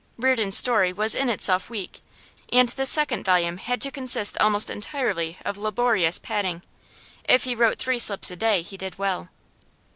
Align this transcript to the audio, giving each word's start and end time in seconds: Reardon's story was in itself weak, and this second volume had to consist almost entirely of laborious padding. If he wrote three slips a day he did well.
Reardon's 0.17 0.57
story 0.57 0.91
was 0.91 1.13
in 1.13 1.29
itself 1.29 1.69
weak, 1.69 2.01
and 2.51 2.69
this 2.69 2.89
second 2.89 3.23
volume 3.23 3.57
had 3.57 3.79
to 3.81 3.91
consist 3.91 4.35
almost 4.39 4.71
entirely 4.71 5.37
of 5.45 5.59
laborious 5.59 6.17
padding. 6.17 6.63
If 7.29 7.43
he 7.43 7.53
wrote 7.53 7.77
three 7.77 7.99
slips 7.99 8.31
a 8.31 8.35
day 8.35 8.63
he 8.63 8.77
did 8.77 8.97
well. 8.97 9.29